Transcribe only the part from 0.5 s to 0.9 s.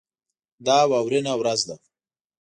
دا